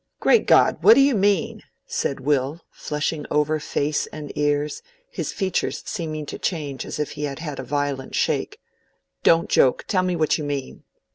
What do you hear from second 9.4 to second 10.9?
joke; tell me what you mean."